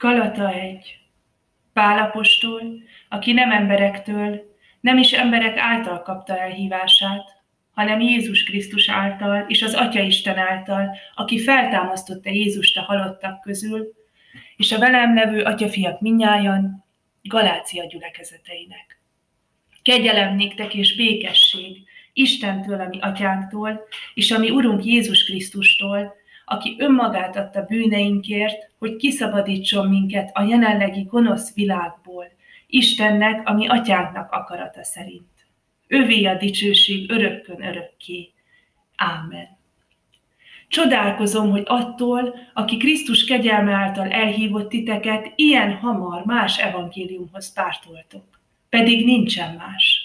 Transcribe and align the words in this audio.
Galata 0.00 0.52
egy. 0.52 0.98
Pálapostól, 1.72 2.62
aki 3.08 3.32
nem 3.32 3.52
emberektől, 3.52 4.56
nem 4.80 4.98
is 4.98 5.12
emberek 5.12 5.58
által 5.58 6.02
kapta 6.02 6.38
elhívását, 6.38 7.42
hanem 7.70 8.00
Jézus 8.00 8.44
Krisztus 8.44 8.88
által 8.88 9.44
és 9.48 9.62
az 9.62 9.74
Atya 9.74 10.00
Isten 10.00 10.38
által, 10.38 10.96
aki 11.14 11.38
feltámasztotta 11.38 12.30
Jézust 12.30 12.76
a 12.76 12.82
halottak 12.82 13.40
közül, 13.40 13.92
és 14.56 14.72
a 14.72 14.78
velem 14.78 15.14
levő 15.14 15.42
atyafiak 15.42 16.00
minnyájan, 16.00 16.84
Galácia 17.22 17.86
gyülekezeteinek. 17.86 19.00
Kegyelem 19.82 20.34
néktek 20.34 20.74
és 20.74 20.96
békesség 20.96 21.76
Istentől, 22.12 22.80
ami 22.80 22.98
atyánktól, 23.00 23.86
és 24.14 24.30
ami 24.30 24.50
Urunk 24.50 24.84
Jézus 24.84 25.24
Krisztustól, 25.24 26.19
aki 26.50 26.76
önmagát 26.78 27.36
adta 27.36 27.62
bűneinkért, 27.62 28.70
hogy 28.78 28.96
kiszabadítson 28.96 29.88
minket 29.88 30.30
a 30.32 30.42
jelenlegi 30.42 31.02
gonosz 31.02 31.54
világból, 31.54 32.26
Istennek, 32.66 33.48
ami 33.48 33.68
atyánknak 33.68 34.32
akarata 34.32 34.84
szerint. 34.84 35.46
Övé 35.88 36.24
a 36.24 36.34
dicsőség 36.34 37.10
örökkön 37.10 37.62
örökké. 37.62 38.32
Ámen. 38.96 39.58
Csodálkozom, 40.68 41.50
hogy 41.50 41.62
attól, 41.66 42.34
aki 42.54 42.76
Krisztus 42.76 43.24
kegyelme 43.24 43.72
által 43.72 44.10
elhívott 44.10 44.68
titeket, 44.68 45.32
ilyen 45.34 45.72
hamar 45.72 46.24
más 46.24 46.58
evangéliumhoz 46.58 47.52
pártoltok. 47.52 48.40
Pedig 48.68 49.04
nincsen 49.04 49.54
más. 49.54 50.02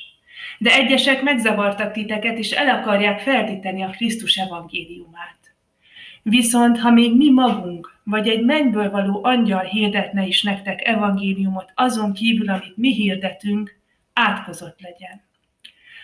De 0.58 0.74
egyesek 0.74 1.22
megzavartak 1.22 1.91
titeket, 1.91 2.38
és 2.38 2.52
el 2.52 2.80
akarják 2.80 3.20
feltíteni 3.20 3.82
a 3.84 3.90
Krisztus 3.90 4.36
evangéliumát. 4.36 5.35
Viszont, 6.30 6.80
ha 6.80 6.92
még 6.92 7.16
mi 7.16 7.30
magunk, 7.30 8.00
vagy 8.04 8.28
egy 8.28 8.44
mennyből 8.44 8.90
való 8.90 9.24
angyal 9.24 9.64
hirdetne 9.64 10.26
is 10.26 10.44
nektek 10.44 10.88
evangéliumot 10.88 11.72
azon 11.76 12.14
kívül, 12.14 12.49
amit 12.49 12.77
mi 12.77 12.94
hirdetünk, 12.94 13.80
átkozott 14.13 14.82
legyen. 14.82 15.24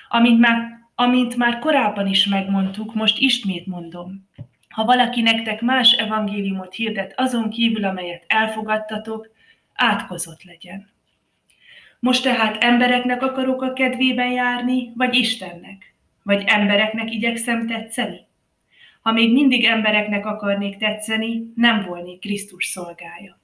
Amint 0.10 0.40
már, 0.40 0.80
amint 0.95 1.36
már 1.36 1.60
korábban 1.60 2.08
is 2.08 2.26
megmondtuk, 2.26 2.94
most 2.94 3.20
ismét 3.20 3.66
mondom. 3.66 4.30
Ha 4.70 4.86
valaki 4.86 5.22
nektek 5.22 5.62
más 5.62 5.92
evangéliumot 5.92 6.73
hirdet 6.73 7.14
azon 7.16 7.50
kívül, 7.50 7.86
amelyet 7.86 8.23
elfogadtatok, 8.28 9.30
átkozott 9.73 10.44
legyen. 10.44 10.90
Most 12.00 12.23
tehát 12.23 12.64
embereknek 12.64 13.22
akarok 13.22 13.62
a 13.62 13.73
kedvében 13.73 14.32
járni, 14.32 14.92
vagy 14.95 15.16
Istennek? 15.16 15.94
Vagy 16.23 16.44
embereknek 16.45 17.12
igyekszem 17.12 17.67
tetszeni? 17.67 18.30
Ha 19.02 19.12
még 19.12 19.34
mindig 19.34 19.66
embereknek 19.66 20.26
akarnék 20.26 20.78
tetszeni, 20.78 21.52
nem 21.56 21.86
volnék 21.88 22.20
Krisztus 22.20 22.66
szolgája. 22.66 23.40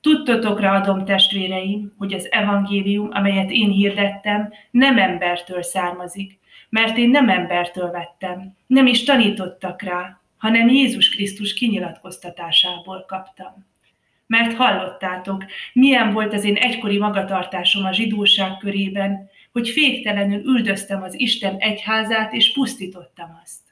Tudtotokra 0.00 0.70
adom, 0.70 1.04
testvéreim, 1.04 1.94
hogy 1.98 2.12
az 2.12 2.32
evangélium, 2.32 3.08
amelyet 3.12 3.50
én 3.50 3.70
hirdettem, 3.70 4.52
nem 4.70 4.98
embertől 4.98 5.62
származik, 5.62 6.38
mert 6.68 6.96
én 6.96 7.10
nem 7.10 7.28
embertől 7.28 7.90
vettem, 7.90 8.56
nem 8.66 8.86
is 8.86 9.04
tanítottak 9.04 9.82
rá, 9.82 10.20
hanem 10.36 10.68
Jézus 10.68 11.10
Krisztus 11.10 11.54
kinyilatkoztatásából 11.54 13.04
kaptam. 13.08 13.66
Mert 14.26 14.56
hallottátok, 14.56 15.44
milyen 15.72 16.12
volt 16.12 16.32
az 16.32 16.44
én 16.44 16.56
egykori 16.56 16.98
magatartásom 16.98 17.84
a 17.84 17.92
zsidóság 17.92 18.56
körében, 18.56 19.30
hogy 19.52 19.68
féktelenül 19.68 20.42
üldöztem 20.44 21.02
az 21.02 21.20
Isten 21.20 21.56
egyházát 21.56 22.32
és 22.32 22.52
pusztítottam 22.52 23.40
azt 23.42 23.66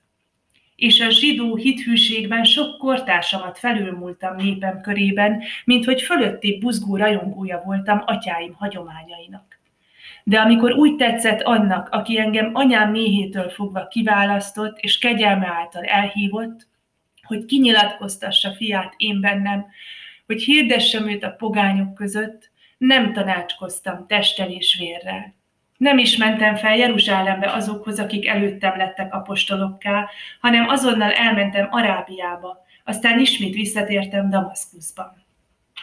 és 0.76 1.00
a 1.00 1.10
zsidó 1.10 1.56
hithűségben 1.56 2.44
sok 2.44 2.78
kortársamat 2.78 3.58
felülmúltam 3.58 4.36
népem 4.36 4.80
körében, 4.80 5.42
mint 5.64 5.84
hogy 5.84 6.02
fölötti 6.02 6.58
buzgó 6.58 6.96
rajongója 6.96 7.62
voltam 7.64 8.02
atyáim 8.06 8.52
hagyományainak. 8.52 9.58
De 10.24 10.40
amikor 10.40 10.72
úgy 10.72 10.96
tetszett 10.96 11.42
annak, 11.42 11.88
aki 11.88 12.18
engem 12.18 12.50
anyám 12.52 12.90
méhétől 12.90 13.48
fogva 13.48 13.86
kiválasztott 13.86 14.78
és 14.78 14.98
kegyelme 14.98 15.46
által 15.46 15.84
elhívott, 15.84 16.66
hogy 17.22 17.44
kinyilatkoztassa 17.44 18.52
fiát 18.52 18.94
én 18.96 19.20
bennem, 19.20 19.66
hogy 20.26 20.42
hirdessem 20.42 21.08
őt 21.08 21.24
a 21.24 21.30
pogányok 21.30 21.94
között, 21.94 22.50
nem 22.78 23.12
tanácskoztam 23.12 24.06
testtel 24.06 24.50
és 24.50 24.76
vérrel. 24.78 25.34
Nem 25.76 25.98
is 25.98 26.16
mentem 26.16 26.56
fel 26.56 26.76
Jeruzsálembe 26.76 27.52
azokhoz, 27.52 27.98
akik 27.98 28.26
előttem 28.26 28.76
lettek 28.76 29.14
apostolokká, 29.14 30.08
hanem 30.40 30.68
azonnal 30.68 31.12
elmentem 31.12 31.68
Arábiába, 31.70 32.64
aztán 32.84 33.18
ismét 33.18 33.54
visszatértem 33.54 34.30
Damaszkuszba. 34.30 35.16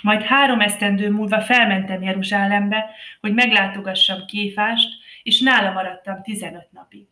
Majd 0.01 0.21
három 0.21 0.59
esztendő 0.61 1.11
múlva 1.11 1.41
felmentem 1.41 2.01
Jeruzsálembe, 2.01 2.89
hogy 3.21 3.33
meglátogassam 3.33 4.25
Kéfást, 4.25 4.89
és 5.23 5.41
nála 5.41 5.71
maradtam 5.71 6.21
15 6.21 6.67
napig. 6.71 7.07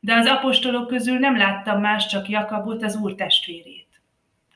De 0.00 0.14
az 0.14 0.26
apostolok 0.26 0.86
közül 0.86 1.18
nem 1.18 1.36
láttam 1.36 1.80
más, 1.80 2.06
csak 2.06 2.28
Jakabot, 2.28 2.82
az 2.82 2.96
úr 2.96 3.14
testvérét. 3.14 3.86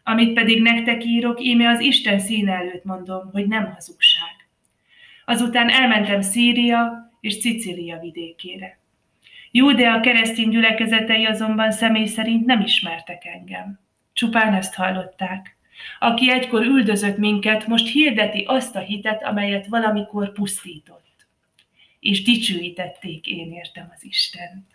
Amit 0.05 0.33
pedig 0.33 0.63
nektek 0.63 1.05
írok, 1.05 1.41
íme 1.41 1.69
az 1.69 1.81
Isten 1.81 2.19
színe 2.19 2.53
előtt 2.53 2.85
mondom, 2.85 3.31
hogy 3.33 3.47
nem 3.47 3.73
hazugság. 3.73 4.49
Azután 5.25 5.69
elmentem 5.69 6.21
Szíria, 6.21 7.12
és 7.23 7.41
Cicília 7.41 7.99
vidékére. 7.99 8.79
Júdea 9.51 10.01
keresztény 10.01 10.49
gyülekezetei 10.49 11.25
azonban 11.25 11.73
személy 11.73 12.07
szerint 12.07 12.47
nem 12.47 12.61
ismertek 12.61 13.25
engem. 13.25 13.81
Csupán 14.13 14.55
ezt 14.55 14.75
hallották. 14.75 15.57
Aki 15.99 16.31
egykor 16.31 16.63
üldözött 16.63 17.17
minket, 17.17 17.67
most 17.67 17.93
hirdeti 17.93 18.45
azt 18.47 18.77
a 18.77 18.81
hitet, 18.81 19.23
amelyet 19.23 19.67
valamikor 19.67 20.33
pusztított. 20.33 21.27
És 22.01 22.23
dicsőítették 22.23 23.27
én 23.27 23.53
értem 23.53 23.93
az 23.95 24.05
Istent. 24.05 24.72